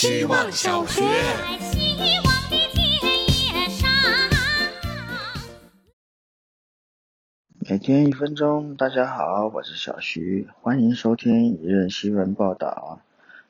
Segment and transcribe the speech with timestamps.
[0.00, 1.02] 希望小学。
[7.68, 13.02] 每天一分钟，大家好，我是小徐，欢迎收听一日新闻报道。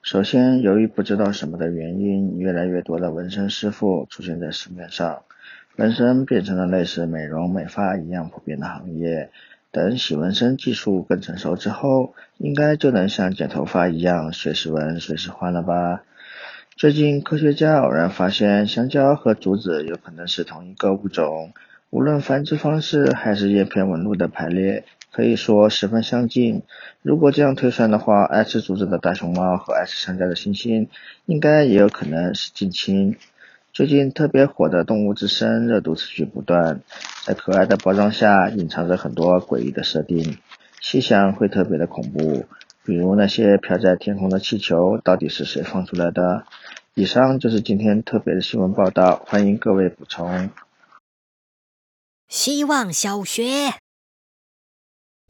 [0.00, 5.24] 首先，由于不知道什么的原因，越来越多的纹身师傅出现在市面上，
[5.76, 9.30] 纹身变成了类似美容美发一样普遍的行业。
[9.70, 16.04] 等洗纹身技术更成熟之后，应该就能像剪头发一样随时纹随时换了吧？
[16.78, 21.52] 最近科学家偶然发现，香蕉和竹子有可能是同一个物种，
[21.90, 26.62] 无论繁殖方式还是叶片纹路的排列，可以说十分相近。
[27.02, 30.86] 如果这样推算的话，爱吃竹子的大熊猫和爱吃香蕉的猩猩，
[31.26, 33.16] 应该也有可能是近亲。
[33.72, 36.82] 最近特别火的《动物之声》热度持续不断，
[37.24, 40.38] 在可爱的包装下隐藏着很多诡异的设定，
[40.80, 42.46] 细想会特别的恐怖。
[42.88, 46.46] 比如那些飘在天空的气球，到底是谁放出来的？
[46.94, 50.48] 以上就是今天特别的新闻报道，欢迎各位补充。
[52.28, 53.74] 希望小学。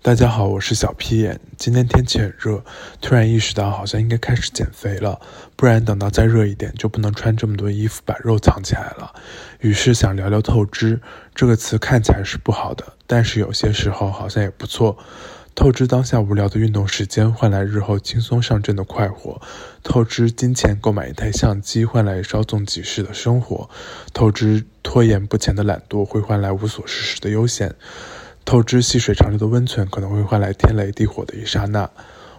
[0.04, 1.40] 大家好，我是小屁眼。
[1.56, 2.62] 今天天气很热，
[3.00, 5.20] 突然意识到好像应该开始减肥了，
[5.56, 9.12] 不然等到再热一点就不能穿这么多衣服把肉藏起来了。
[9.58, 11.00] 于是想聊聊透支
[11.34, 14.96] 这个词，看起来是不好的，但是有些时候好像也不错。
[15.58, 19.40] 透支当下无聊的运动时间，换来日后轻松上阵的快活；
[19.82, 23.68] 透支金钱购买一台相机，换来稍纵即逝的生活；
[24.14, 27.74] 透支拖延不前的懒惰，会换来无所事事的悠闲。
[28.44, 31.90] 透支细水长流的温存可能会换来天雷地火的一刹那。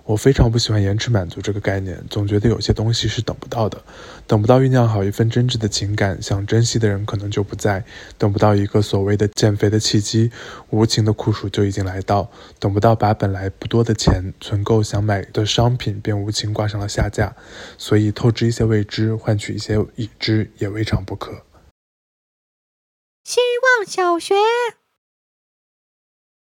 [0.10, 3.80] 我非常不喜欢延迟满足这个概念，总觉得有些东西是等不到的。
[4.26, 7.84] 等不到酝酿好一份真挚的情感，想珍惜的人可能就不在；
[8.18, 10.32] 等不到一个所谓的减肥的契机，
[10.72, 17.36] 无情的酷暑就已经来到；等不到把本来不多的钱存够想买的商品，便无情挂上了下架。
[17.78, 21.44] 所以透支一些未知，换取一些已知，也未尝不可。
[23.24, 23.40] 希
[23.78, 24.34] 望小学。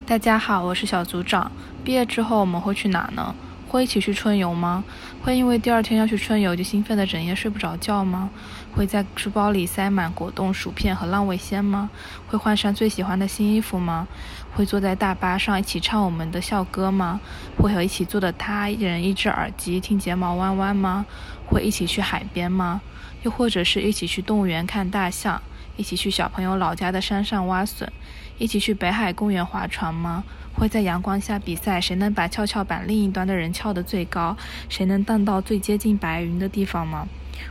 [0.05, 1.52] 大家好，我是小组长。
[1.83, 3.36] 毕业之后我们会去哪呢？
[3.75, 4.86] 会一起去春游吗？
[5.21, 8.30] 会因为第二天要去春游就兴奋的整夜睡不着觉吗？
[8.73, 11.89] 会在书包里塞满果冻、薯片和浪味仙吗？
[12.25, 14.08] 会换上最喜欢的新衣服吗？
[14.53, 17.19] 会坐在大巴上一起唱我们的校歌吗？
[17.58, 21.05] 会和一起坐的他一人一只耳机听睫毛弯弯吗？
[21.45, 22.80] 会一起去海边吗？
[23.23, 25.41] 又或者是一起去动物园看大象？
[25.75, 27.91] 一起去小朋友老家的山上挖笋？
[28.37, 30.23] 一起去北海公园划船吗？
[30.55, 34.36] 会在阳光下比赛，谁能把跷跷板另一端的人翘得最高？
[34.70, 37.08] 谁能荡到最接近白云的地方吗？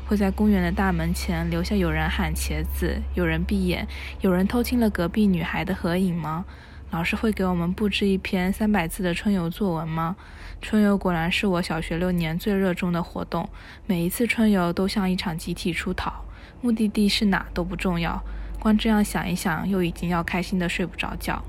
[0.06, 3.86] 会在公园的大门前留下有人喊茄子，有人闭眼，
[4.22, 6.46] 有人偷亲了隔壁女孩的合影吗？
[6.90, 10.16] 老师会给我们布置一篇三百字的春游作文吗？
[10.62, 13.48] 春游果然是我小学六年最热衷的活动，
[13.86, 16.24] 每一次春游都像一场集体出逃，
[16.62, 18.22] 目的地是哪都不重要。
[18.58, 21.44] 光这样想一想，又已经要开心的睡不着觉。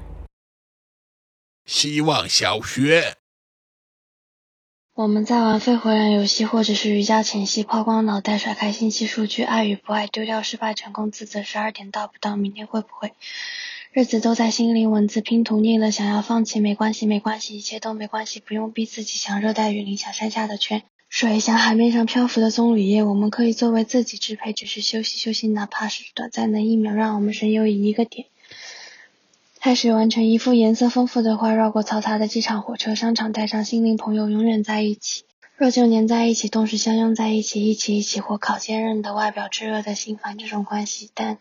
[1.66, 3.16] 希望小学。
[4.94, 13.14] 我们在玩飞回燃游戏，或者是瑜伽前戏，抛光脑袋，甩开信息数据，爱与不爱，丢掉失败，成功自责，十二点到不到，明天会不会？
[13.92, 20.84] 日子都在心灵文字拼图腻了，想要放弃没关系，没关系，一切都没关系，不用逼自己，想热带雨林，想山下的泉。
[21.09, 28.28] 水想海面上漂浮的棕榈叶，我们可以作为自己支配，只是休息休息，哪怕是短暂的一秒，让我们神游一个点。
[29.66, 35.24] 开始完成一幅颜色丰富的画，绕过嘈杂的机场、火车、商场，带上心灵朋友，永远在一起。
[35.58, 41.09] 若就粘在一起，同时相拥在一起，一起一起火烤坚韧的外表，炙热的心，烦这种关系。
[41.16, 41.40] 但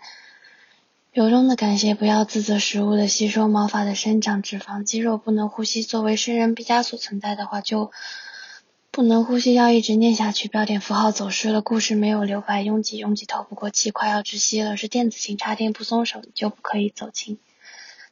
[1.12, 5.82] 由衷的感谢，不要自责食物的吸收、毛发的生长、脂肪、肌肉不能呼吸。
[5.82, 7.90] 作为诗人毕加索存在的话，就。
[8.90, 10.48] 不能呼吸，要一直念下去。
[10.48, 14.78] 标点符号走失了，故事没有留白，拥挤拥挤透不过气，快要窒息了。
[14.78, 17.36] 是电子琴插电不松手，你就不可以走近。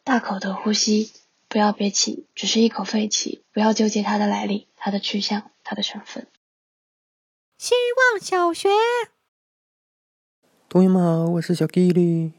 [0.05, 1.13] 大口的呼吸，
[1.49, 3.45] 不要憋气，只是一口废气。
[3.53, 6.27] 不要纠结它的来历、它的去向、它的成分。
[7.57, 7.73] 希
[8.11, 8.69] 望小学，
[10.69, 12.33] 同学们好，我是小 Gilly。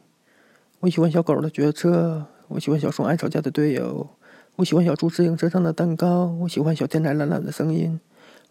[0.82, 4.10] 我喜欢小狗的决策，我喜欢小熊爱吵架的队友，
[4.58, 7.98] 我喜欢小猪自行车上的蛋糕，我喜欢小天才懒懒的声音。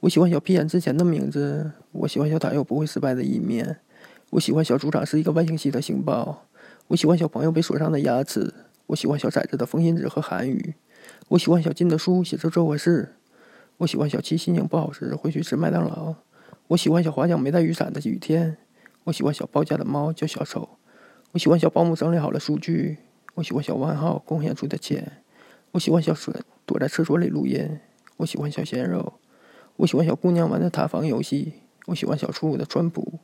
[0.01, 3.79] 我喜欢小屁眼之前的名字，我喜欢小塔又不会失败的一面，
[4.31, 6.47] 我喜欢小组长是一个外星系的星报，
[6.87, 8.55] 我喜欢小朋友被锁上的牙齿，
[8.93, 10.75] 我喜欢小崽子的风信子和韩语，
[11.29, 13.17] 我喜欢小金的书写着做坏事，
[13.79, 16.15] 我喜欢小七心情不好时会去吃麦当劳，
[16.69, 18.59] 我喜欢小滑翔没带雨伞的雨天，
[19.05, 20.69] 我喜欢小包家的猫叫小丑，
[21.33, 22.99] 我喜欢小保姆整理好了数据，
[23.35, 25.23] 我喜欢小万号贡献出的钱，
[25.71, 27.81] 我喜欢小笋躲在厕所里录音，
[28.19, 29.15] 我喜欢小鲜肉。
[29.77, 31.55] 我喜欢小姑娘玩的塔防游戏，
[31.87, 33.21] 我喜欢小初的川普。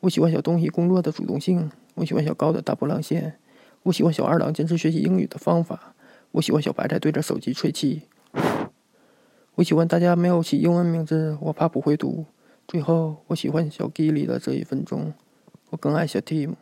[0.00, 1.70] 我喜欢小东西工作的主动性。
[1.96, 3.38] 我喜欢小高的大波浪线。
[3.84, 5.94] 我喜欢小二郎坚持学习英语的方法。
[6.32, 8.02] 我喜欢小白菜对着手机吹气。
[9.56, 12.24] 我喜欢大家没有起英文名字，我怕不会读。
[12.68, 15.12] 最后，我喜欢小 Gilly 的这一分钟。
[15.70, 16.54] 我更爱小 Tim。